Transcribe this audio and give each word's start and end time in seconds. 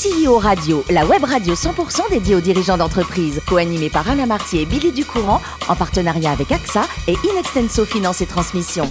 CEO 0.00 0.38
Radio, 0.38 0.84
la 0.90 1.04
web 1.04 1.24
radio 1.24 1.54
100% 1.54 2.08
dédiée 2.10 2.36
aux 2.36 2.40
dirigeants 2.40 2.76
d'entreprise, 2.76 3.40
co-animée 3.48 3.90
par 3.90 4.08
Alain 4.08 4.26
Martier 4.26 4.62
et 4.62 4.64
Billy 4.64 4.92
Ducourant, 4.92 5.40
en 5.68 5.74
partenariat 5.74 6.30
avec 6.30 6.52
AXA 6.52 6.82
et 7.08 7.16
Inextenso 7.24 7.84
Finance 7.84 8.20
et 8.20 8.26
Transmission. 8.26 8.84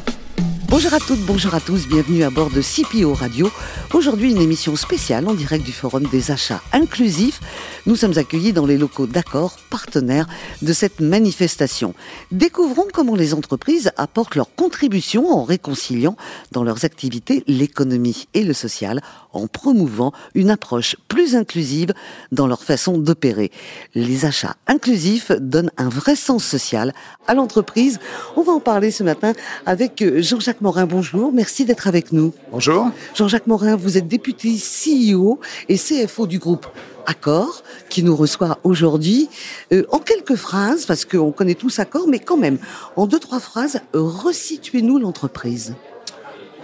Bonjour 0.70 0.94
à 0.94 1.00
toutes, 1.00 1.22
bonjour 1.22 1.56
à 1.56 1.62
tous, 1.62 1.88
bienvenue 1.88 2.24
à 2.24 2.29
bord 2.29 2.50
de 2.50 2.62
CPO 2.62 3.14
Radio. 3.14 3.50
Aujourd'hui, 3.94 4.32
une 4.32 4.42
émission 4.42 4.76
spéciale 4.76 5.26
en 5.29 5.34
direct 5.34 5.66
du 5.66 5.72
Forum 5.72 6.04
des 6.12 6.29
achats 6.29 6.62
inclusifs. 6.74 7.40
Nous 7.86 7.96
sommes 7.96 8.18
accueillis 8.18 8.51
dans 8.51 8.65
les 8.65 8.78
locaux 8.78 9.08
d'accord, 9.08 9.56
partenaires 9.69 10.28
de 10.62 10.74
cette 10.74 11.00
manifestation. 11.00 11.94
Découvrons 12.32 12.88
comment 12.92 13.15
les 13.15 13.33
entreprises 13.33 13.92
apportent 13.96 14.36
leur 14.36 14.54
contribution 14.56 15.32
en 15.32 15.46
réconciliant 15.46 16.18
dans 16.52 16.66
leurs 16.66 16.84
activités 16.84 17.45
l'économie 17.48 18.27
et 18.34 18.44
le 18.44 18.54
social, 18.54 19.02
en 19.31 19.48
promouvant 19.48 20.12
une 20.36 20.49
approche 20.49 20.98
plus 21.08 21.38
inclusive 21.38 21.94
dans 22.34 22.45
leur 22.45 22.63
façon 22.63 22.98
d'opérer. 22.98 23.52
Les 23.96 24.26
achats 24.26 24.58
inclusifs 24.68 25.32
donnent 25.32 25.72
un 25.77 25.88
vrai 25.88 26.18
sens 26.18 26.44
social 26.44 26.94
à 27.26 27.36
l'entreprise. 27.36 27.99
On 28.36 28.41
va 28.41 28.52
en 28.52 28.60
parler 28.60 28.91
ce 28.91 29.04
matin 29.04 29.32
avec 29.66 30.04
Jean-Jacques 30.18 30.57
Morin. 30.62 30.86
Bonjour, 30.86 31.32
merci 31.32 31.66
d'être 31.66 31.88
avec 31.88 32.12
nous. 32.12 32.34
Bonjour. 32.52 32.90
Jean-Jacques 33.16 33.48
Morin, 33.48 33.76
vous 33.76 33.98
êtes 33.98 34.08
député 34.08 34.56
CEO 34.58 35.40
et 35.70 35.78
CFO 35.78 36.28
du 36.28 36.40
groupe 36.40 36.68
Accor, 37.06 37.64
qui 37.90 38.04
nous 38.04 38.16
reçoit 38.16 38.60
aujourd'hui. 38.64 39.30
Euh, 39.72 39.84
en 39.92 40.00
quelques 40.00 40.36
phrases, 40.36 40.86
parce 40.86 41.06
qu'on 41.06 41.32
connaît 41.32 41.56
tous 41.56 41.80
Accor, 41.80 42.08
mais 42.08 42.20
quand 42.20 42.38
même, 42.38 42.58
en 42.96 43.08
deux, 43.08 43.20
trois 43.20 43.40
phrases, 43.40 43.80
resituez-nous 43.94 45.00
l'entreprise. 45.00 45.76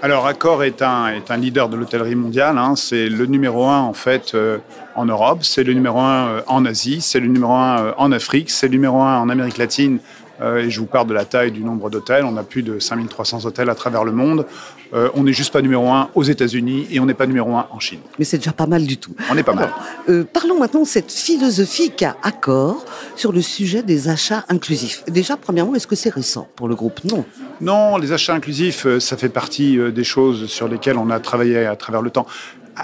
Alors, 0.01 0.27
Accor 0.27 0.65
est 0.65 0.81
un, 0.81 1.07
est 1.07 1.31
un 1.31 1.37
leader 1.37 1.69
de 1.69 1.77
l'hôtellerie 1.77 2.15
mondiale. 2.15 2.57
Hein. 2.57 2.75
C'est 2.75 3.07
le 3.07 3.25
numéro 3.25 3.67
un, 3.67 3.79
en 3.79 3.93
fait, 3.93 4.33
euh, 4.35 4.57
en 4.95 5.05
Europe. 5.05 5.45
C'est 5.45 5.63
le 5.63 5.73
numéro 5.73 5.99
un 5.99 6.27
euh, 6.27 6.41
en 6.47 6.65
Asie. 6.65 6.99
C'est 6.99 7.21
le 7.21 7.27
numéro 7.27 7.53
un 7.53 7.93
en 7.97 8.11
Afrique. 8.11 8.49
C'est 8.49 8.67
le 8.67 8.73
numéro 8.73 8.99
un 8.99 9.19
en 9.19 9.29
Amérique 9.29 9.57
latine 9.57 9.99
et 10.41 10.69
je 10.69 10.79
vous 10.79 10.85
parle 10.85 11.07
de 11.07 11.13
la 11.13 11.25
taille 11.25 11.51
du 11.51 11.63
nombre 11.63 11.89
d'hôtels. 11.89 12.25
On 12.25 12.37
a 12.37 12.43
plus 12.43 12.63
de 12.63 12.79
5300 12.79 13.45
hôtels 13.45 13.69
à 13.69 13.75
travers 13.75 14.03
le 14.03 14.11
monde. 14.11 14.45
Euh, 14.93 15.09
on 15.15 15.23
n'est 15.23 15.33
juste 15.33 15.51
pas 15.51 15.61
numéro 15.61 15.89
un 15.89 16.09
aux 16.13 16.23
États-Unis 16.23 16.87
et 16.91 16.99
on 16.99 17.05
n'est 17.05 17.15
pas 17.15 17.25
numéro 17.25 17.55
un 17.55 17.67
en 17.71 17.79
Chine. 17.79 17.99
Mais 18.19 18.25
c'est 18.25 18.37
déjà 18.37 18.51
pas 18.51 18.67
mal 18.67 18.85
du 18.85 18.97
tout. 18.97 19.15
On 19.31 19.37
est 19.37 19.43
pas 19.43 19.53
mal. 19.53 19.71
Euh, 20.07 20.23
parlons 20.23 20.59
maintenant 20.59 20.81
de 20.81 20.87
cette 20.87 21.11
philosophie 21.11 21.91
qu'a 21.91 22.15
Accor 22.21 22.85
sur 23.15 23.31
le 23.31 23.41
sujet 23.41 23.81
des 23.81 24.07
achats 24.07 24.45
inclusifs. 24.49 25.03
Déjà, 25.07 25.35
premièrement, 25.35 25.73
est-ce 25.75 25.87
que 25.87 25.95
c'est 25.95 26.13
récent 26.13 26.47
pour 26.55 26.67
le 26.67 26.75
groupe? 26.75 27.03
Non. 27.05 27.25
Non, 27.59 27.97
les 27.97 28.11
achats 28.11 28.35
inclusifs, 28.35 28.85
ça 28.99 29.17
fait 29.17 29.29
partie 29.29 29.77
des 29.91 30.03
choses 30.03 30.47
sur 30.47 30.67
lesquelles 30.67 30.97
on 30.97 31.09
a 31.09 31.19
travaillé 31.19 31.65
à 31.65 31.75
travers 31.75 32.01
le 32.01 32.11
temps. 32.11 32.27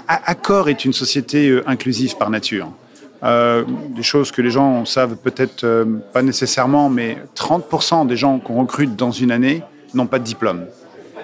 Accor 0.08 0.68
est 0.68 0.84
une 0.84 0.92
société 0.92 1.60
inclusive 1.66 2.16
par 2.16 2.30
nature. 2.30 2.70
Euh, 3.22 3.64
des 3.90 4.02
choses 4.02 4.30
que 4.30 4.40
les 4.40 4.50
gens 4.50 4.84
savent 4.84 5.16
peut-être 5.16 5.64
euh, 5.64 5.84
pas 6.12 6.22
nécessairement, 6.22 6.88
mais 6.88 7.18
30% 7.36 8.06
des 8.06 8.16
gens 8.16 8.38
qu'on 8.38 8.60
recrute 8.60 8.96
dans 8.96 9.10
une 9.10 9.30
année 9.30 9.62
n'ont 9.92 10.06
pas 10.06 10.18
de 10.18 10.24
diplôme. 10.24 10.66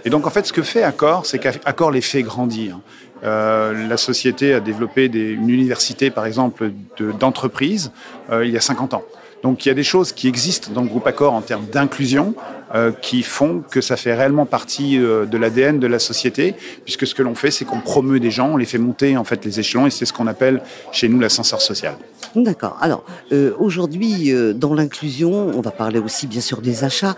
Et 0.05 0.11
donc 0.11 0.27
en 0.27 0.31
fait, 0.31 0.47
ce 0.47 0.53
que 0.53 0.63
fait 0.63 0.83
Accor, 0.83 1.25
c'est 1.25 1.39
qu'Accor 1.39 1.91
les 1.91 2.03
fait 2.03 2.23
grandir. 2.23 2.79
Euh, 3.25 3.89
la 3.89 3.97
société 3.97 4.55
a 4.55 4.61
développé 4.61 5.09
des, 5.09 5.33
une 5.33 5.51
université, 5.51 6.11
par 6.11 6.27
exemple, 6.27 6.71
d'entreprise 7.19 7.93
euh, 8.31 8.45
il 8.45 8.53
y 8.53 8.57
a 8.57 8.61
50 8.61 8.95
ans. 8.95 9.03
Donc 9.43 9.65
il 9.65 9.69
y 9.69 9.71
a 9.71 9.75
des 9.75 9.85
choses 9.85 10.13
qui 10.13 10.29
existent 10.29 10.73
dans 10.73 10.81
le 10.81 10.89
groupe 10.89 11.07
Accor 11.07 11.33
en 11.33 11.43
termes 11.43 11.67
d'inclusion 11.67 12.35
euh, 12.75 12.91
qui 12.91 13.23
font 13.23 13.63
que 13.71 13.81
ça 13.81 13.97
fait 13.97 14.15
réellement 14.15 14.47
partie 14.47 14.99
de 14.99 15.37
l'ADN 15.37 15.79
de 15.79 15.87
la 15.87 15.99
société, 15.99 16.55
puisque 16.85 17.07
ce 17.07 17.15
que 17.15 17.23
l'on 17.23 17.35
fait, 17.35 17.51
c'est 17.51 17.65
qu'on 17.65 17.81
promeut 17.81 18.19
des 18.19 18.31
gens, 18.31 18.49
on 18.55 18.57
les 18.57 18.65
fait 18.65 18.79
monter 18.79 19.17
en 19.17 19.25
fait 19.25 19.45
les 19.45 19.61
échelons, 19.61 19.87
et 19.87 19.91
c'est 19.91 20.05
ce 20.05 20.13
qu'on 20.13 20.27
appelle 20.27 20.63
chez 20.91 21.09
nous 21.09 21.21
l'ascenseur 21.21 21.61
social. 21.61 21.97
D'accord. 22.35 22.77
Alors 22.81 23.05
aujourd'hui, 23.59 24.35
dans 24.55 24.75
l'inclusion, 24.75 25.53
on 25.55 25.61
va 25.61 25.71
parler 25.71 26.01
aussi 26.01 26.27
bien 26.27 26.41
sûr 26.41 26.61
des 26.61 26.83
achats. 26.83 27.15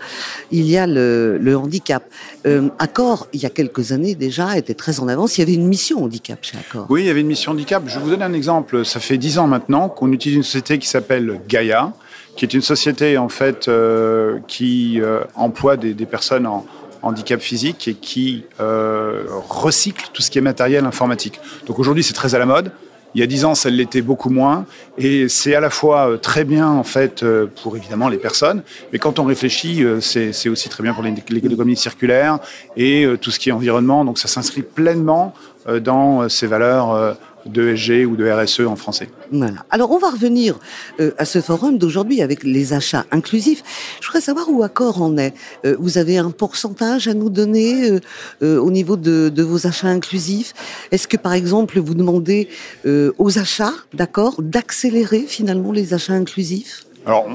Il 0.51 0.69
y 0.69 0.77
a 0.77 0.85
le, 0.85 1.37
le 1.37 1.57
handicap. 1.57 2.03
Euh, 2.45 2.69
Accor, 2.79 3.27
il 3.33 3.41
y 3.41 3.45
a 3.45 3.49
quelques 3.49 3.91
années 3.91 4.15
déjà, 4.15 4.57
était 4.57 4.73
très 4.73 4.99
en 4.99 5.07
avance. 5.07 5.37
Il 5.37 5.41
y 5.41 5.43
avait 5.43 5.53
une 5.53 5.67
mission 5.67 5.88
handicap 5.97 6.39
chez 6.41 6.57
Accor. 6.57 6.85
Oui, 6.89 7.01
il 7.01 7.07
y 7.07 7.09
avait 7.09 7.21
une 7.21 7.27
mission 7.27 7.51
handicap. 7.51 7.83
Je 7.87 7.99
vous 7.99 8.09
donner 8.09 8.23
un 8.23 8.33
exemple. 8.33 8.85
Ça 8.85 8.99
fait 8.99 9.17
dix 9.17 9.39
ans 9.39 9.47
maintenant 9.47 9.89
qu'on 9.89 10.11
utilise 10.11 10.37
une 10.37 10.43
société 10.43 10.77
qui 10.77 10.87
s'appelle 10.87 11.41
Gaia 11.47 11.93
qui 12.39 12.45
est 12.45 12.53
une 12.53 12.61
société 12.61 13.17
en 13.17 13.27
fait 13.27 13.67
euh, 13.67 14.39
qui 14.47 15.01
euh, 15.01 15.19
emploie 15.35 15.75
des, 15.75 15.93
personnes 16.05 16.47
en 16.47 16.65
handicap 17.01 17.41
physique 17.41 17.89
et 17.89 17.95
qui 17.95 18.45
euh, 18.61 19.25
recycle 19.49 20.05
tout 20.13 20.21
ce 20.21 20.31
qui 20.31 20.37
est 20.37 20.41
matériel 20.41 20.85
informatique. 20.85 21.41
Donc 21.67 21.79
aujourd'hui, 21.79 22.01
c'est 22.01 22.13
très 22.13 22.35
à 22.35 22.39
la 22.39 22.45
mode. 22.45 22.71
Il 23.13 23.19
y 23.19 23.23
a 23.23 23.27
dix 23.27 23.43
ans, 23.43 23.55
ça 23.55 23.69
l'était 23.69 24.01
beaucoup 24.01 24.29
moins, 24.29 24.65
et 24.97 25.27
c'est 25.27 25.55
à 25.55 25.59
la 25.59 25.71
fois 25.71 26.17
très 26.21 26.43
bien 26.45 26.69
en 26.69 26.83
fait 26.83 27.25
pour 27.63 27.75
évidemment 27.75 28.07
les 28.07 28.19
personnes, 28.19 28.61
mais 28.93 28.99
quand 28.99 29.17
on 29.17 29.23
réfléchit, 29.23 29.83
c'est 29.99 30.47
aussi 30.47 30.69
très 30.69 30.83
bien 30.83 30.93
pour 30.93 31.03
l'économie 31.03 31.75
circulaire 31.75 32.37
et 32.77 33.07
tout 33.19 33.31
ce 33.31 33.39
qui 33.39 33.49
est 33.49 33.51
environnement. 33.51 34.05
Donc 34.05 34.19
ça 34.19 34.27
s'inscrit 34.27 34.61
pleinement 34.61 35.33
dans 35.81 36.27
ces 36.29 36.47
valeurs 36.47 37.17
de 37.45 37.75
SG 37.75 38.05
ou 38.05 38.15
de 38.15 38.29
RSE 38.29 38.61
en 38.61 38.75
français. 38.75 39.09
Voilà. 39.31 39.65
Alors 39.69 39.91
on 39.91 39.97
va 39.97 40.09
revenir 40.09 40.59
euh, 40.99 41.11
à 41.17 41.25
ce 41.25 41.41
forum 41.41 41.77
d'aujourd'hui 41.77 42.21
avec 42.21 42.43
les 42.43 42.73
achats 42.73 43.05
inclusifs. 43.11 43.63
Je 44.01 44.07
voudrais 44.07 44.21
savoir 44.21 44.49
où 44.49 44.63
Accor 44.63 45.01
en 45.01 45.17
est. 45.17 45.33
Euh, 45.65 45.75
vous 45.79 45.97
avez 45.97 46.17
un 46.17 46.31
pourcentage 46.31 47.07
à 47.07 47.13
nous 47.13 47.29
donner 47.29 47.89
euh, 47.89 47.99
euh 48.43 48.59
au 48.59 48.71
niveau 48.71 48.97
de, 48.97 49.29
de, 49.29 49.43
vos 49.43 49.67
achats 49.67 49.87
inclusifs? 49.87 50.53
Est-ce 50.91 51.07
que 51.07 51.17
par 51.17 51.33
exemple 51.33 51.79
vous 51.79 51.95
demandez 51.95 52.49
euh, 52.85 53.13
aux 53.17 53.39
achats, 53.39 53.73
d'accord, 53.93 54.35
d'accélérer 54.41 55.21
finalement 55.21 55.71
les 55.71 55.93
achats 55.93 56.13
inclusifs? 56.13 56.85
Alors, 57.05 57.27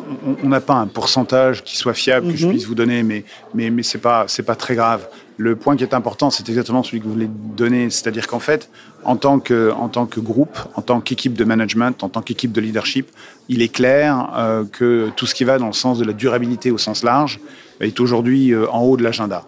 on 0.43 0.49
n'a 0.49 0.61
pas 0.61 0.75
un 0.75 0.87
pourcentage 0.87 1.65
qui 1.65 1.77
soit 1.77 1.95
fiable 1.95 2.27
que 2.29 2.33
mm 2.33 2.37
-hmm. 2.37 2.39
je 2.39 2.49
puisse 2.49 2.67
vous 2.67 2.75
donner, 2.75 3.03
mais, 3.03 3.25
mais, 3.55 3.71
mais 3.71 3.83
ce 3.83 3.97
n'est 3.97 4.03
pas, 4.03 4.27
pas 4.47 4.55
très 4.57 4.75
grave. 4.75 5.09
Le 5.37 5.57
point 5.57 5.77
qui 5.77 5.83
est 5.83 5.95
important, 5.95 6.31
c'est 6.31 6.49
exactement 6.49 6.83
celui 6.85 7.01
que 7.01 7.05
vous 7.05 7.13
voulez 7.13 7.29
donner, 7.29 7.91
c'est-à-dire 7.91 8.29
qu'en 8.29 8.39
fait, 8.39 8.71
en 9.05 9.17
tant, 9.17 9.41
que, 9.41 9.73
en 9.73 9.89
tant 9.89 10.07
que 10.07 10.21
groupe, 10.21 10.57
en 10.75 10.83
tant 10.83 11.01
qu'équipe 11.01 11.35
de 11.35 11.45
management, 11.45 12.05
en 12.05 12.09
tant 12.09 12.23
qu'équipe 12.23 12.53
de 12.53 12.61
leadership, 12.61 13.11
il 13.49 13.61
est 13.61 13.69
clair 13.69 14.31
euh, 14.37 14.65
que 14.65 15.11
tout 15.17 15.27
ce 15.27 15.35
qui 15.35 15.43
va 15.43 15.59
dans 15.59 15.67
le 15.67 15.73
sens 15.73 15.99
de 15.99 16.05
la 16.05 16.13
durabilité 16.13 16.71
au 16.71 16.79
sens 16.79 17.03
large 17.03 17.41
est 17.81 17.99
aujourd'hui 17.99 18.53
euh, 18.53 18.71
en 18.71 18.83
haut 18.83 18.97
de 18.97 19.03
l'agenda. 19.03 19.45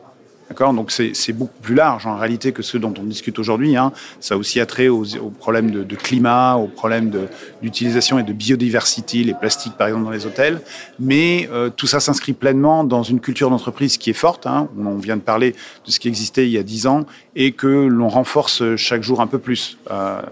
D'accord 0.49 0.73
Donc 0.73 0.93
c'est 0.93 1.33
beaucoup 1.33 1.61
plus 1.61 1.75
large 1.75 2.07
en 2.07 2.17
réalité 2.17 2.53
que 2.53 2.63
ce 2.63 2.79
dont 2.79 2.95
on 2.99 3.03
discute 3.03 3.39
aujourd'hui. 3.39 3.77
Hein. 3.77 3.93
Ça 4.21 4.35
a 4.35 4.39
aussi 4.39 4.61
attrait 4.61 4.87
aux, 4.87 5.17
aux 5.17 5.31
problèmes 5.31 5.73
de, 5.73 5.83
de, 5.83 5.97
climat, 5.97 6.55
aux 6.55 6.69
problèmes 6.69 7.11
d'utilisation 7.63 8.19
et 8.21 8.23
de 8.23 8.33
biodiversité, 8.33 9.25
les 9.25 9.35
plastiques 9.35 9.77
par 9.77 9.89
exemple 9.89 10.05
dans 10.05 10.11
les 10.11 10.25
hôtels. 10.25 10.61
Mais 11.01 11.49
euh, 11.53 11.69
tout 11.69 11.89
ça 11.89 11.99
s'inscrit 11.99 12.33
pleinement 12.33 12.85
dans 12.85 13.03
une 13.03 13.19
culture 13.19 13.51
d'entreprise 13.51 13.97
qui 13.97 14.11
est 14.11 14.15
forte. 14.15 14.47
Hein. 14.47 14.69
On 14.79 14.97
vient 14.99 15.17
de 15.17 15.23
parler 15.23 15.53
de 15.85 15.91
ce 15.91 15.99
qui 15.99 16.07
existait 16.07 16.47
il 16.47 16.53
y 16.53 16.59
a 16.59 16.63
dix 16.63 16.87
ans 16.87 17.07
et 17.35 17.53
que 17.53 17.67
l'on 17.67 18.09
renforce 18.09 18.77
chaque 18.77 19.03
jour 19.03 19.21
un 19.21 19.27
peu 19.27 19.39
plus. 19.39 19.79
Euh, 19.91 20.23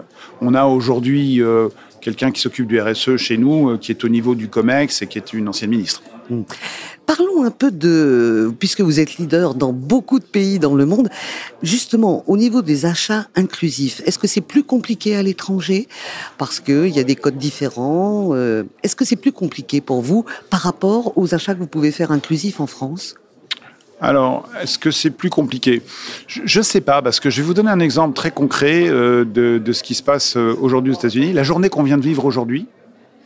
on 0.41 0.53
a 0.53 0.65
aujourd'hui 0.65 1.41
euh, 1.41 1.69
quelqu'un 2.01 2.31
qui 2.31 2.41
s'occupe 2.41 2.67
du 2.67 2.79
RSE 2.79 3.17
chez 3.17 3.37
nous, 3.37 3.71
euh, 3.71 3.77
qui 3.77 3.91
est 3.91 4.03
au 4.03 4.09
niveau 4.09 4.35
du 4.35 4.47
COMEX 4.47 5.01
et 5.01 5.07
qui 5.07 5.17
est 5.17 5.33
une 5.33 5.47
ancienne 5.47 5.71
ministre. 5.71 6.01
Mmh. 6.29 6.41
Parlons 7.05 7.43
un 7.43 7.51
peu 7.51 7.69
de, 7.71 8.51
puisque 8.57 8.81
vous 8.81 8.99
êtes 8.99 9.17
leader 9.17 9.53
dans 9.53 9.71
beaucoup 9.71 10.19
de 10.19 10.25
pays 10.25 10.57
dans 10.57 10.73
le 10.73 10.85
monde, 10.85 11.09
justement 11.61 12.23
au 12.27 12.35
niveau 12.35 12.63
des 12.63 12.85
achats 12.85 13.27
inclusifs, 13.35 14.01
est-ce 14.05 14.17
que 14.17 14.27
c'est 14.27 14.41
plus 14.41 14.63
compliqué 14.63 15.15
à 15.15 15.21
l'étranger 15.21 15.87
parce 16.37 16.59
qu'il 16.59 16.87
y 16.87 16.99
a 16.99 17.03
des 17.03 17.15
codes 17.15 17.37
différents 17.37 18.29
euh, 18.33 18.63
Est-ce 18.81 18.95
que 18.95 19.05
c'est 19.05 19.15
plus 19.17 19.31
compliqué 19.31 19.81
pour 19.81 20.01
vous 20.01 20.25
par 20.49 20.61
rapport 20.61 21.15
aux 21.15 21.35
achats 21.35 21.53
que 21.53 21.59
vous 21.59 21.67
pouvez 21.67 21.91
faire 21.91 22.11
inclusifs 22.11 22.59
en 22.59 22.67
France? 22.67 23.15
Alors, 24.01 24.49
est-ce 24.61 24.77
que 24.77 24.91
c'est 24.91 25.09
plus 25.09 25.29
compliqué? 25.29 25.81
Je 26.27 26.59
ne 26.59 26.63
sais 26.63 26.81
pas, 26.81 27.01
parce 27.01 27.19
que 27.19 27.29
je 27.29 27.41
vais 27.41 27.47
vous 27.47 27.53
donner 27.53 27.69
un 27.69 27.79
exemple 27.79 28.15
très 28.15 28.31
concret 28.31 28.89
euh, 28.89 29.23
de, 29.23 29.57
de, 29.57 29.73
ce 29.73 29.83
qui 29.83 29.95
se 29.95 30.03
passe 30.03 30.35
euh, 30.35 30.55
aujourd'hui 30.59 30.91
aux 30.91 30.95
États-Unis. 30.95 31.33
La 31.33 31.43
journée 31.43 31.69
qu'on 31.69 31.83
vient 31.83 31.97
de 31.97 32.03
vivre 32.03 32.25
aujourd'hui 32.25 32.67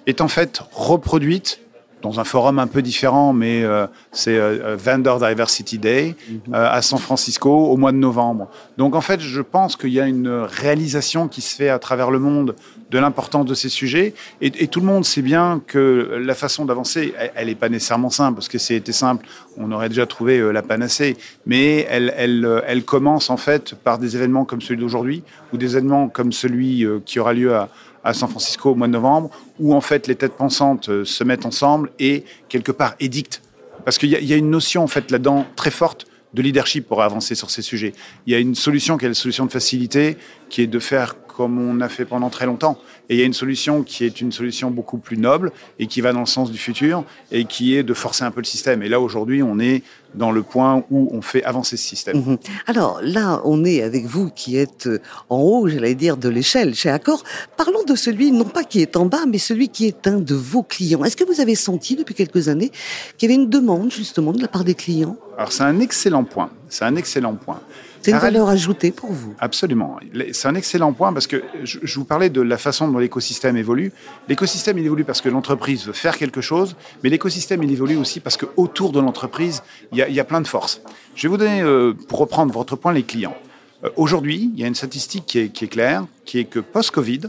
est 0.05 0.21
en 0.21 0.27
fait 0.27 0.61
reproduite 0.71 1.59
dans 2.01 2.19
un 2.19 2.23
forum 2.23 2.59
un 2.59 2.67
peu 2.67 2.81
différent, 2.81 3.33
mais 3.33 3.63
euh, 3.63 3.85
c'est 4.11 4.37
euh, 4.37 4.75
Vendor 4.77 5.19
Diversity 5.19 5.77
Day 5.77 6.15
mm-hmm. 6.15 6.55
euh, 6.55 6.71
à 6.71 6.81
San 6.81 6.99
Francisco 6.99 7.49
au 7.49 7.77
mois 7.77 7.91
de 7.91 7.97
novembre. 7.97 8.49
Donc 8.77 8.95
en 8.95 9.01
fait, 9.01 9.19
je 9.19 9.41
pense 9.41 9.75
qu'il 9.75 9.89
y 9.89 9.99
a 9.99 10.07
une 10.07 10.29
réalisation 10.29 11.27
qui 11.27 11.41
se 11.41 11.55
fait 11.55 11.69
à 11.69 11.79
travers 11.79 12.11
le 12.11 12.19
monde 12.19 12.55
de 12.89 12.97
l'importance 12.97 13.45
de 13.45 13.53
ces 13.53 13.69
sujets, 13.69 14.15
et, 14.41 14.47
et, 14.63 14.67
tout 14.67 14.79
le 14.79 14.87
monde 14.87 15.05
sait 15.05 15.21
bien 15.21 15.61
que 15.67 16.19
la 16.23 16.33
façon 16.33 16.65
d'avancer, 16.65 17.13
elle 17.35 17.47
n'est 17.47 17.53
pas 17.53 17.69
nécessairement 17.69 18.09
simple, 18.09 18.35
parce 18.35 18.47
que 18.47 18.57
si 18.57 18.67
c'était 18.67 18.93
simple, 18.93 19.27
on 19.57 19.71
aurait 19.71 19.89
déjà 19.89 20.07
trouvé 20.07 20.51
la 20.51 20.63
panacée, 20.63 21.15
mais 21.45 21.85
elle, 21.87 22.11
elle, 22.17 22.63
elle 22.65 22.83
commence 22.83 23.29
en 23.29 23.37
fait 23.37 23.75
par 23.75 23.99
des 23.99 24.15
événements 24.15 24.43
comme 24.43 24.61
celui 24.61 24.79
d'aujourd'hui, 24.79 25.21
ou 25.53 25.57
des 25.57 25.73
événements 25.73 26.09
comme 26.09 26.31
celui 26.31 26.83
qui 27.05 27.19
aura 27.19 27.33
lieu 27.33 27.53
à 27.53 27.69
à 28.03 28.13
San 28.13 28.29
Francisco 28.29 28.71
au 28.71 28.75
mois 28.75 28.87
de 28.87 28.93
novembre, 28.93 29.29
où 29.59 29.73
en 29.73 29.81
fait 29.81 30.07
les 30.07 30.15
têtes 30.15 30.33
pensantes 30.33 30.89
euh, 30.89 31.05
se 31.05 31.23
mettent 31.23 31.45
ensemble 31.45 31.91
et 31.99 32.23
quelque 32.47 32.71
part 32.71 32.95
édictent. 32.99 33.41
Parce 33.85 33.97
qu'il 33.97 34.09
y, 34.09 34.25
y, 34.25 34.33
a 34.33 34.37
une 34.37 34.49
notion 34.49 34.83
en 34.83 34.87
fait 34.87 35.11
là-dedans 35.11 35.45
très 35.55 35.71
forte 35.71 36.05
de 36.33 36.41
leadership 36.41 36.87
pour 36.87 37.01
avancer 37.01 37.35
sur 37.35 37.49
ces 37.49 37.61
sujets. 37.61 37.93
Il 38.25 38.33
y 38.33 38.35
a 38.35 38.39
une 38.39 38.55
solution 38.55 38.97
qui 38.97 39.05
est 39.05 39.09
la 39.09 39.13
solution 39.13 39.45
de 39.45 39.51
facilité, 39.51 40.17
qui 40.49 40.61
est 40.61 40.67
de 40.67 40.79
faire 40.79 41.15
comme 41.39 41.57
on 41.57 41.79
a 41.79 41.87
fait 41.87 42.03
pendant 42.03 42.29
très 42.29 42.45
longtemps. 42.45 42.77
Et 43.07 43.13
il 43.13 43.19
y 43.21 43.23
a 43.23 43.25
une 43.25 43.31
solution 43.31 43.81
qui 43.81 44.03
est 44.03 44.19
une 44.19 44.33
solution 44.33 44.71
beaucoup 44.71 44.97
plus 44.97 45.15
noble 45.15 45.53
et 45.79 45.87
qui 45.87 46.01
va 46.01 46.11
dans 46.11 46.19
le 46.19 46.25
sens 46.25 46.51
du 46.51 46.57
futur 46.57 47.05
et 47.31 47.45
qui 47.45 47.77
est 47.77 47.83
de 47.83 47.93
forcer 47.93 48.25
un 48.25 48.31
peu 48.31 48.41
le 48.41 48.45
système. 48.45 48.83
Et 48.83 48.89
là, 48.89 48.99
aujourd'hui, 48.99 49.41
on 49.41 49.57
est 49.57 49.81
dans 50.15 50.31
le 50.31 50.43
point 50.43 50.83
où 50.91 51.09
on 51.13 51.21
fait 51.21 51.41
avancer 51.45 51.77
ce 51.77 51.87
système. 51.87 52.17
Mhm. 52.17 52.37
Alors 52.67 52.99
là, 53.01 53.39
on 53.45 53.63
est 53.63 53.81
avec 53.81 54.05
vous 54.05 54.29
qui 54.29 54.57
êtes 54.57 54.87
euh, 54.87 54.99
en 55.29 55.37
haut, 55.37 55.69
j'allais 55.69 55.95
dire, 55.95 56.17
de 56.17 56.27
l'échelle 56.27 56.75
chez 56.75 56.89
Accor. 56.89 57.23
Parlons 57.55 57.85
de 57.85 57.95
celui, 57.95 58.33
non 58.33 58.43
pas 58.43 58.65
qui 58.65 58.81
est 58.81 58.97
en 58.97 59.05
bas, 59.05 59.25
mais 59.25 59.37
celui 59.37 59.69
qui 59.69 59.85
est 59.85 60.07
un 60.07 60.19
de 60.19 60.35
vos 60.35 60.63
clients. 60.63 61.05
Est-ce 61.05 61.15
que 61.15 61.23
vous 61.23 61.39
avez 61.39 61.55
senti 61.55 61.95
depuis 61.95 62.15
quelques 62.15 62.49
années 62.49 62.69
qu'il 63.17 63.29
y 63.29 63.33
avait 63.33 63.41
une 63.41 63.49
demande 63.49 63.93
justement 63.93 64.33
de 64.33 64.41
la 64.41 64.49
part 64.49 64.65
des 64.65 64.75
clients? 64.75 65.15
Alors 65.37 65.53
c'est 65.53 65.63
un 65.63 65.79
excellent 65.79 66.25
point. 66.25 66.49
C'est 66.69 66.85
un 66.85 66.95
excellent 66.95 67.35
point. 67.35 67.59
C'est 68.01 68.11
une 68.11 68.17
valeur 68.17 68.47
ajoutée 68.49 68.91
pour 68.91 69.11
vous. 69.11 69.35
Absolument. 69.39 69.99
C'est 70.31 70.47
un 70.47 70.55
excellent 70.55 70.93
point 70.93 71.11
parce 71.11 71.27
que 71.27 71.43
je, 71.63 71.79
vous 71.95 72.05
parlais 72.05 72.29
de 72.29 72.41
la 72.41 72.57
façon 72.57 72.87
dont 72.87 72.97
l'écosystème 72.97 73.57
évolue. 73.57 73.91
L'écosystème, 74.27 74.77
il 74.77 74.85
évolue 74.85 75.03
parce 75.03 75.21
que 75.21 75.29
l'entreprise 75.29 75.85
veut 75.85 75.93
faire 75.93 76.17
quelque 76.17 76.41
chose, 76.41 76.75
mais 77.03 77.09
l'écosystème, 77.09 77.61
il 77.63 77.71
évolue 77.71 77.97
aussi 77.97 78.19
parce 78.19 78.37
qu'autour 78.37 78.91
de 78.91 78.99
l'entreprise, 78.99 79.63
il 79.91 79.97
y, 79.97 80.19
a, 80.19 80.23
plein 80.23 80.41
de 80.41 80.47
forces. 80.47 80.81
Je 81.15 81.23
vais 81.23 81.31
vous 81.31 81.37
donner, 81.37 81.61
euh, 81.61 81.93
pour 82.07 82.19
reprendre 82.19 82.53
votre 82.53 82.75
point, 82.75 82.93
les 82.93 83.03
clients. 83.03 83.35
Euh, 83.83 83.89
aujourd'hui, 83.97 84.51
il 84.53 84.59
y 84.59 84.63
a 84.63 84.67
une 84.67 84.75
statistique 84.75 85.25
qui 85.25 85.39
est, 85.39 85.67
claire, 85.67 86.05
qui 86.25 86.39
est 86.39 86.45
que 86.45 86.59
post-Covid, 86.59 87.21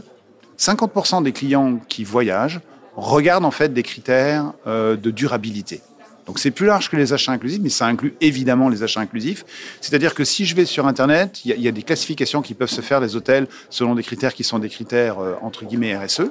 50% 0.57 1.23
des 1.23 1.31
clients 1.31 1.79
qui 1.87 2.03
voyagent 2.03 2.61
regardent 2.95 3.45
en 3.45 3.51
fait 3.51 3.73
des 3.73 3.83
critères 3.83 4.53
euh, 4.67 4.95
de 4.95 5.11
durabilité. 5.11 5.81
Donc 6.25 6.39
c'est 6.39 6.51
plus 6.51 6.65
large 6.65 6.89
que 6.89 6.97
les 6.97 7.13
achats 7.13 7.31
inclusifs, 7.31 7.59
mais 7.61 7.69
ça 7.69 7.87
inclut 7.87 8.15
évidemment 8.21 8.69
les 8.69 8.83
achats 8.83 9.01
inclusifs. 9.01 9.45
C'est-à-dire 9.81 10.13
que 10.13 10.23
si 10.23 10.45
je 10.45 10.55
vais 10.55 10.65
sur 10.65 10.87
Internet, 10.87 11.41
il 11.45 11.59
y, 11.59 11.67
a 11.67 11.71
des 11.71 11.83
classifications 11.83 12.41
qui 12.41 12.53
peuvent 12.53 12.69
se 12.69 12.81
faire 12.81 13.01
des 13.01 13.15
hôtels 13.15 13.47
selon 13.69 13.95
des 13.95 14.03
critères 14.03 14.33
qui 14.33 14.43
sont 14.43 14.59
des 14.59 14.69
critères 14.69 15.19
euh, 15.19 15.35
entre 15.41 15.65
guillemets 15.65 15.97
RSE. 15.97 16.29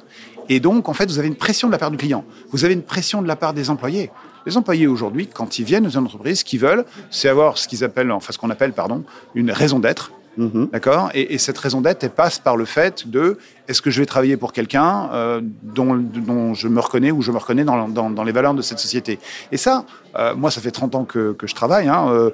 Et 0.48 0.60
donc 0.60 0.88
en 0.88 0.94
fait, 0.94 1.06
vous 1.06 1.18
avez 1.18 1.28
une 1.28 1.36
pression 1.36 1.68
de 1.68 1.72
la 1.72 1.78
part 1.78 1.90
du 1.90 1.96
client. 1.96 2.24
Vous 2.50 2.64
avez 2.64 2.74
une 2.74 2.82
pression 2.82 3.22
de 3.22 3.28
la 3.28 3.36
part 3.36 3.52
des 3.52 3.70
employés. 3.70 4.10
Les 4.46 4.56
employés 4.56 4.86
aujourd'hui, 4.86 5.26
quand 5.26 5.58
ils 5.58 5.64
viennent 5.64 5.84
dans 5.84 5.90
une 5.90 6.04
entreprise, 6.04 6.40
ce 6.40 6.44
qu'ils 6.44 6.60
veulent, 6.60 6.84
c'est 7.10 7.28
avoir 7.28 7.58
ce 7.58 7.68
qu'ils 7.68 7.84
appellent, 7.84 8.10
ce 8.28 8.38
qu'on 8.38 8.50
appelle, 8.50 8.72
pardon, 8.72 9.04
une 9.34 9.50
raison 9.50 9.78
d'être. 9.78 10.12
Mhm. 10.36 10.68
D'accord? 10.72 11.10
Et, 11.14 11.38
cette 11.38 11.58
raison 11.58 11.80
d'être, 11.80 12.04
elle 12.04 12.10
passe 12.10 12.38
par 12.38 12.56
le 12.56 12.64
fait 12.64 13.08
de 13.08 13.38
est-ce 13.68 13.82
que 13.82 13.90
je 13.90 14.00
vais 14.00 14.06
travailler 14.06 14.36
pour 14.36 14.52
quelqu'un 14.52 15.10
euh, 15.12 15.40
dont, 15.62 16.54
je 16.54 16.68
me 16.68 16.80
reconnais 16.80 17.10
ou 17.10 17.22
je 17.22 17.32
me 17.32 17.38
reconnais 17.38 17.64
dans, 17.64 18.24
les 18.24 18.32
valeurs 18.32 18.54
de 18.54 18.62
cette 18.62 18.78
société? 18.78 19.18
Et 19.52 19.56
ça, 19.56 19.84
euh, 20.16 20.34
moi, 20.34 20.50
ça 20.50 20.60
fait 20.60 20.70
30 20.70 20.94
ans 20.94 21.04
que, 21.04 21.32
que 21.32 21.46
je 21.46 21.54
travaille. 21.54 21.88
Hein, 21.88 22.08
euh, 22.10 22.30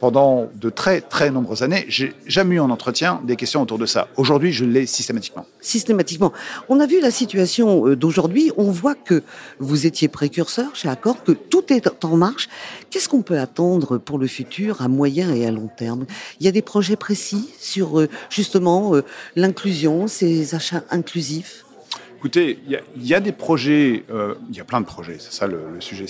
pendant 0.00 0.48
de 0.54 0.70
très 0.70 1.02
très 1.02 1.30
nombreuses 1.30 1.62
années, 1.62 1.84
j'ai 1.88 2.14
jamais 2.26 2.56
eu 2.56 2.60
en 2.60 2.70
entretien 2.70 3.20
des 3.24 3.36
questions 3.36 3.62
autour 3.62 3.78
de 3.78 3.86
ça. 3.86 4.08
Aujourd'hui, 4.16 4.52
je 4.52 4.64
l'ai 4.64 4.86
systématiquement. 4.86 5.46
Systématiquement. 5.60 6.32
On 6.68 6.80
a 6.80 6.86
vu 6.86 7.00
la 7.00 7.10
situation 7.10 7.86
euh, 7.86 7.96
d'aujourd'hui. 7.96 8.50
On 8.56 8.70
voit 8.70 8.94
que 8.94 9.22
vous 9.58 9.86
étiez 9.86 10.08
précurseur 10.08 10.74
chez 10.74 10.88
Accor, 10.88 11.22
que 11.22 11.32
tout 11.32 11.72
est 11.72 11.86
en 12.04 12.16
marche. 12.16 12.48
Qu'est-ce 12.88 13.08
qu'on 13.08 13.22
peut 13.22 13.38
attendre 13.38 13.98
pour 13.98 14.18
le 14.18 14.26
futur 14.26 14.80
à 14.80 14.88
moyen 14.88 15.32
et 15.34 15.46
à 15.46 15.50
long 15.50 15.68
terme? 15.76 16.06
Il 16.40 16.46
y 16.46 16.48
a 16.48 16.52
des 16.52 16.62
projets 16.62 16.96
précis 16.96 17.50
sur 17.60 18.00
euh, 18.00 18.08
justement 18.30 18.94
euh, 18.94 19.04
l'inclusion, 19.36 20.08
ces 20.08 20.54
achats 20.54 20.82
inclusifs? 20.90 21.64
Écoutez, 22.20 22.58
il 22.68 23.06
y, 23.06 23.14
a 23.14 23.20
des 23.20 23.32
projets, 23.32 24.04
euh, 24.10 24.34
il 24.50 24.56
y 24.56 24.60
a 24.60 24.64
plein 24.64 24.82
de 24.82 24.84
projets, 24.84 25.16
c'est 25.18 25.32
ça 25.32 25.46
le, 25.46 25.58
sujet. 25.80 26.04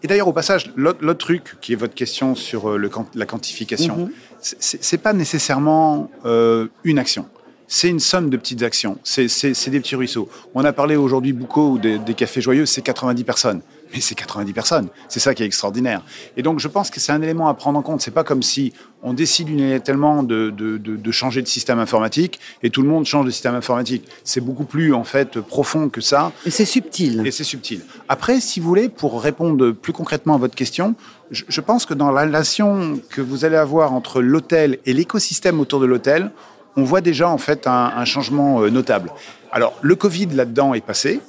Et 0.00 0.06
d'ailleurs, 0.06 0.28
au 0.28 0.32
passage, 0.32 0.72
l'autre 0.76 1.14
truc 1.14 1.56
qui 1.60 1.72
est 1.72 1.76
votre 1.76 1.94
question 1.94 2.36
sur 2.36 2.70
euh, 2.70 2.76
le, 2.76 2.88
la 3.16 3.26
quantification, 3.26 3.96
mhm. 3.96 4.10
ce 4.40 4.76
c'est 4.80 4.98
pas 4.98 5.12
nécessairement 5.12 6.08
euh, 6.24 6.68
une 6.84 7.00
action. 7.00 7.26
C'est 7.66 7.88
une 7.88 7.98
somme 7.98 8.30
de 8.30 8.36
petites 8.36 8.62
actions. 8.62 8.98
C'est 9.02 9.26
des 9.68 9.80
petits 9.80 9.96
ruisseaux. 9.96 10.28
On 10.54 10.64
a 10.64 10.72
parlé 10.72 10.94
aujourd'hui 10.94 11.32
beaucoup 11.32 11.80
des, 11.80 11.98
des 11.98 12.14
cafés 12.14 12.40
joyeux, 12.40 12.64
c'est 12.64 12.82
90 12.82 13.24
personnes 13.24 13.60
mais 13.92 14.00
c'est 14.00 14.14
90 14.14 14.52
personnes. 14.52 14.88
C'est 15.08 15.20
ça 15.20 15.34
qui 15.34 15.42
est 15.42 15.46
extraordinaire. 15.46 16.02
Et 16.36 16.42
donc, 16.42 16.60
je 16.60 16.68
pense 16.68 16.90
que 16.90 17.00
c'est 17.00 17.12
un 17.12 17.22
élément 17.22 17.48
à 17.48 17.54
prendre 17.54 17.78
en 17.78 17.82
compte. 17.82 18.00
C'est 18.00 18.10
pas 18.10 18.24
comme 18.24 18.42
si 18.42 18.72
on 19.02 19.12
décide 19.12 19.48
unilatéralement 19.48 20.22
de, 20.22 20.50
de, 20.50 20.78
de, 20.78 20.96
de, 20.96 21.10
changer 21.10 21.42
de 21.42 21.46
système 21.46 21.78
informatique 21.78 22.40
et 22.62 22.70
tout 22.70 22.82
le 22.82 22.88
monde 22.88 23.04
change 23.04 23.26
de 23.26 23.30
système 23.30 23.54
informatique. 23.54 24.04
C'est 24.24 24.40
beaucoup 24.40 24.64
plus, 24.64 24.92
en 24.92 25.04
fait, 25.04 25.40
profond 25.40 25.88
que 25.88 26.00
ça. 26.00 26.32
Et 26.44 26.50
c'est 26.50 26.64
subtil. 26.64 27.26
Et 27.26 27.30
c'est 27.30 27.44
subtil. 27.44 27.82
Après, 28.08 28.40
si 28.40 28.60
vous 28.60 28.68
voulez, 28.68 28.88
pour 28.88 29.22
répondre 29.22 29.70
plus 29.70 29.92
concrètement 29.92 30.34
à 30.34 30.38
votre 30.38 30.54
question, 30.54 30.94
je, 31.30 31.44
je 31.48 31.60
pense 31.60 31.86
que 31.86 31.94
dans 31.94 32.10
la 32.10 32.22
relation 32.22 33.00
que 33.10 33.20
vous 33.20 33.44
allez 33.44 33.56
avoir 33.56 33.92
entre 33.92 34.20
l'hôtel 34.20 34.78
et 34.86 34.92
l'écosystème 34.92 35.60
autour 35.60 35.80
de 35.80 35.86
l'hôtel, 35.86 36.30
on 36.76 36.84
voit 36.84 37.00
déjà, 37.00 37.28
en 37.28 37.38
fait, 37.38 37.66
un, 37.66 37.92
un 37.96 38.04
changement 38.04 38.60
euh, 38.62 38.70
notable. 38.70 39.10
Alors, 39.50 39.74
le 39.80 39.96
Covid 39.96 40.26
là-dedans 40.26 40.74
est 40.74 40.84
passé 40.84 41.20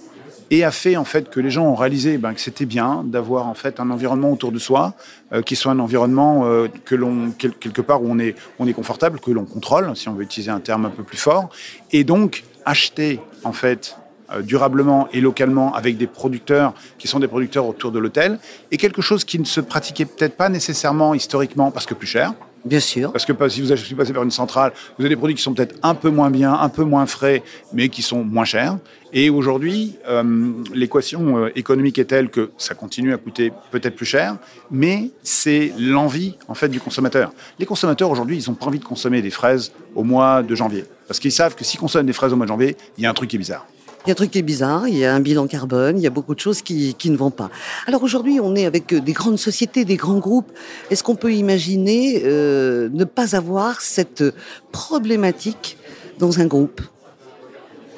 et 0.51 0.63
a 0.63 0.71
fait 0.71 0.95
en 0.95 1.03
fait 1.03 1.29
que 1.29 1.39
les 1.39 1.49
gens 1.49 1.65
ont 1.65 1.75
réalisé 1.75 2.17
ben, 2.17 2.33
que 2.33 2.39
c'était 2.39 2.65
bien 2.65 3.03
d'avoir 3.05 3.47
en 3.47 3.53
fait 3.53 3.79
un 3.79 3.89
environnement 3.89 4.31
autour 4.31 4.51
de 4.51 4.59
soi 4.59 4.93
euh, 5.33 5.41
qui 5.41 5.55
soit 5.55 5.71
un 5.71 5.79
environnement 5.79 6.45
euh, 6.45 6.67
que 6.85 6.95
l'on 6.95 7.31
quelque 7.31 7.81
part 7.81 8.01
où 8.01 8.07
on 8.09 8.19
est 8.19 8.35
on 8.59 8.67
est 8.67 8.73
confortable, 8.73 9.19
que 9.19 9.31
l'on 9.31 9.45
contrôle, 9.45 9.95
si 9.95 10.09
on 10.09 10.13
veut 10.13 10.23
utiliser 10.23 10.51
un 10.51 10.59
terme 10.59 10.85
un 10.85 10.89
peu 10.89 11.03
plus 11.03 11.17
fort, 11.17 11.49
et 11.91 12.03
donc 12.03 12.43
acheter 12.65 13.19
en 13.43 13.53
fait 13.53 13.97
euh, 14.33 14.41
durablement 14.41 15.07
et 15.13 15.21
localement 15.21 15.73
avec 15.73 15.97
des 15.97 16.07
producteurs 16.07 16.73
qui 16.97 17.07
sont 17.07 17.19
des 17.19 17.27
producteurs 17.27 17.65
autour 17.65 17.91
de 17.91 17.99
l'hôtel, 17.99 18.39
et 18.71 18.77
quelque 18.77 19.01
chose 19.01 19.23
qui 19.23 19.39
ne 19.39 19.45
se 19.45 19.61
pratiquait 19.61 20.05
peut-être 20.05 20.37
pas 20.37 20.49
nécessairement 20.49 21.13
historiquement 21.13 21.71
parce 21.71 21.85
que 21.85 21.93
plus 21.93 22.07
cher. 22.07 22.33
Bien 22.67 22.79
sûr. 22.81 23.13
Parce 23.13 23.25
que 23.25 23.49
si 23.49 23.61
vous 23.61 23.71
êtes 23.71 23.95
passé 23.95 24.11
par 24.11 24.23
une 24.23 24.31
centrale, 24.31 24.73
vous 24.97 25.05
avez 25.05 25.09
des 25.09 25.15
produits 25.15 25.35
qui 25.35 25.41
sont 25.41 25.53
peut-être 25.53 25.75
un 25.83 25.95
peu 25.95 26.09
moins 26.09 26.29
bien, 26.29 26.53
un 26.53 26.69
peu 26.69 26.83
moins 26.83 27.05
frais, 27.05 27.41
mais 27.71 27.87
qui 27.87 28.01
sont 28.01 28.23
moins 28.23 28.43
chers. 28.43 28.77
Et 29.13 29.29
aujourd'hui, 29.29 29.95
euh, 30.09 30.51
l'équation 30.73 31.37
euh, 31.37 31.51
économique 31.55 31.97
est 31.97 32.05
telle 32.05 32.29
que 32.29 32.51
ça 32.57 32.75
continue 32.75 33.13
à 33.13 33.17
coûter 33.17 33.53
peut-être 33.71 33.95
plus 33.95 34.05
cher, 34.05 34.37
mais 34.69 35.11
c'est 35.23 35.71
l'envie 35.79 36.35
en 36.49 36.55
fait 36.55 36.67
du 36.67 36.81
consommateur. 36.81 37.31
Les 37.57 37.65
consommateurs 37.65 38.11
aujourd'hui, 38.11 38.37
ils 38.37 38.49
n'ont 38.49 38.55
pas 38.55 38.65
envie 38.65 38.79
de 38.79 38.83
consommer 38.83 39.21
des 39.21 39.29
fraises 39.29 39.71
au 39.95 40.03
mois 40.03 40.43
de 40.43 40.53
janvier, 40.55 40.83
parce 41.07 41.21
qu'ils 41.21 41.31
savent 41.31 41.55
que 41.55 41.63
s'ils 41.63 41.79
consomment 41.79 42.05
des 42.05 42.11
fraises 42.11 42.33
au 42.33 42.35
mois 42.35 42.45
de 42.45 42.51
janvier, 42.51 42.75
il 42.97 43.05
y 43.05 43.07
a 43.07 43.09
un 43.09 43.13
truc 43.13 43.29
qui 43.29 43.37
est 43.37 43.39
bizarre. 43.39 43.65
Il 44.05 44.09
y 44.09 44.11
a 44.11 44.13
un 44.13 44.15
truc 44.15 44.31
qui 44.31 44.39
est 44.39 44.43
bizarre, 44.43 44.87
il 44.87 44.97
y 44.97 45.03
a 45.03 45.13
un 45.13 45.19
bilan 45.19 45.47
carbone, 45.47 45.97
il 45.97 46.01
y 46.03 46.07
a 46.07 46.09
beaucoup 46.11 46.33
de 46.33 46.39
choses 46.39 46.61
qui, 46.61 46.93
qui 46.93 47.09
ne 47.09 47.17
vont 47.17 47.31
pas. 47.31 47.49
Alors 47.87 48.03
aujourd'hui, 48.03 48.39
on 48.39 48.55
est 48.55 48.65
avec 48.65 48.93
des 48.93 49.11
grandes 49.11 49.37
sociétés, 49.37 49.83
des 49.83 49.97
grands 49.97 50.19
groupes. 50.19 50.51
Est-ce 50.89 51.03
qu'on 51.03 51.15
peut 51.15 51.33
imaginer 51.33 52.21
euh, 52.23 52.89
ne 52.93 53.03
pas 53.03 53.35
avoir 53.35 53.81
cette 53.81 54.23
problématique 54.71 55.77
dans 56.19 56.39
un 56.39 56.45
groupe? 56.45 56.81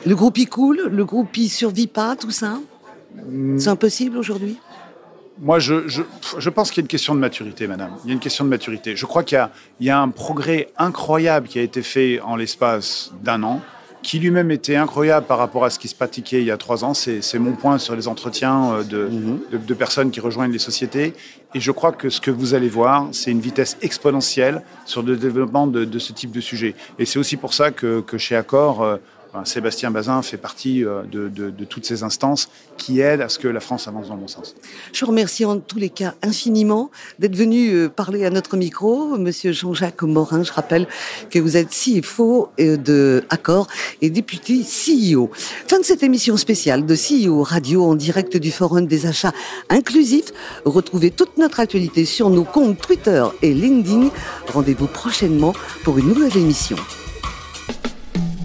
Le 0.05 0.15
groupe 0.15 0.37
y 0.37 0.45
coule, 0.45 0.89
le 0.91 1.05
groupe 1.05 1.35
y 1.37 1.49
survit 1.49 1.87
pas, 1.87 2.15
tout 2.15 2.31
ça? 2.31 2.59
Hmm. 3.27 3.59
C'est 3.59 3.69
impossible 3.69 4.17
aujourd'hui? 4.17 4.57
Moi, 5.41 5.59
je, 5.59 5.87
je, 5.87 6.01
je 6.37 6.49
pense 6.49 6.69
qu'il 6.71 6.81
y 6.81 6.83
a 6.83 6.85
une 6.85 6.89
question 6.89 7.15
de 7.15 7.19
maturité, 7.19 7.67
madame. 7.67 7.91
Il 8.03 8.07
y 8.07 8.11
a 8.11 8.13
une 8.13 8.19
question 8.19 8.43
de 8.43 8.49
maturité. 8.49 8.95
Je 8.95 9.05
crois 9.05 9.23
qu'il 9.23 9.37
y, 9.79 9.85
y, 9.85 9.89
a 9.89 9.99
un 9.99 10.09
progrès 10.09 10.69
incroyable 10.77 11.47
qui 11.47 11.59
a 11.59 11.61
été 11.61 11.81
fait 11.81 12.19
en 12.19 12.35
l'espace 12.35 13.13
d'un 13.23 13.43
an 13.43 13.61
qui 14.01 14.19
lui-même 14.19 14.51
était 14.51 14.75
incroyable 14.75 15.25
par 15.25 15.37
rapport 15.37 15.65
à 15.65 15.69
ce 15.69 15.79
qui 15.79 15.87
se 15.87 15.95
pratiquait 15.95 16.39
il 16.39 16.45
y 16.45 16.51
a 16.51 16.57
trois 16.57 16.83
ans. 16.83 16.93
C'est 16.93 17.39
mon 17.39 17.53
point 17.53 17.77
sur 17.77 17.95
les 17.95 18.07
entretiens 18.07 18.73
euh, 18.73 19.09
mhm. 19.09 19.39
de, 19.51 19.57
de, 19.57 19.73
personnes 19.73 20.11
qui 20.11 20.19
rejoignent 20.19 20.51
les 20.51 20.59
sociétés. 20.59 21.13
Et 21.53 21.59
je 21.59 21.71
crois 21.71 21.91
que 21.91 22.09
ce 22.09 22.21
que 22.21 22.31
vous 22.31 22.53
allez 22.53 22.69
voir, 22.69 23.07
c'est 23.11 23.31
une 23.31 23.41
vitesse 23.41 23.77
exponentielle 23.81 24.61
sur 24.85 25.01
le 25.01 25.17
développement 25.17 25.67
de, 25.67 25.85
de, 25.85 25.99
ce 25.99 26.13
type 26.13 26.31
de 26.31 26.41
sujet. 26.41 26.75
Et 26.97 27.05
c'est 27.05 27.19
aussi 27.19 27.37
pour 27.37 27.53
ça 27.53 27.71
que, 27.71 28.01
que 28.01 28.17
chez 28.17 28.35
Accor, 28.35 28.99
Sébastien 29.45 29.91
Bazin 29.91 30.21
fait 30.21 30.37
partie 30.37 30.83
euh, 30.83 31.03
de, 31.03 31.65
toutes 31.65 31.85
ces 31.85 32.03
instances 32.03 32.49
qui 32.77 32.99
aident 32.99 33.21
à 33.21 33.29
ce 33.29 33.37
que 33.37 33.47
la 33.47 33.59
France 33.59 33.87
avance 33.87 34.07
dans 34.07 34.15
le 34.15 34.21
bon 34.21 34.27
sens. 34.27 34.55
Je 34.91 35.05
vous 35.05 35.11
remercie 35.11 35.45
en 35.45 35.59
tous 35.59 35.77
les 35.77 35.89
cas 35.89 36.15
infiniment 36.23 36.89
d'être 37.19 37.35
venu 37.35 37.71
euh, 37.73 37.89
parler 37.89 38.25
à 38.25 38.29
notre 38.29 38.57
micro. 38.57 39.17
Monsieur 39.17 39.51
Jean-Jacques 39.51 40.01
Morin, 40.01 40.43
je 40.43 40.51
rappelle 40.51 40.87
que 41.29 41.39
vous 41.39 41.57
êtes 41.57 41.69
CFO 41.69 42.49
euh, 42.59 42.77
de 42.77 43.23
Accor 43.29 43.67
et 44.01 44.09
député 44.09 44.61
CEO. 44.63 45.29
Fin 45.67 45.79
de 45.79 45.85
cette 45.85 46.03
émission 46.03 46.35
spéciale 46.37 46.85
de 46.85 46.95
CEO 46.95 47.43
Radio 47.43 47.85
en 47.85 47.95
direct 47.95 48.35
du 48.37 48.51
Forum 48.51 48.87
des 48.87 49.05
achats 49.05 49.33
inclusifs. 49.69 50.31
Retrouvez 50.65 51.11
toute 51.11 51.37
notre 51.37 51.59
actualité 51.59 52.05
sur 52.05 52.29
nos 52.29 52.43
comptes 52.43 52.79
Twitter 52.79 53.23
et 53.41 53.53
LinkedIn. 53.53 54.09
Rendez-vous 54.47 54.87
prochainement 54.87 55.53
pour 55.83 55.97
une 55.99 56.07
nouvelle 56.07 56.35
émission. 56.37 56.77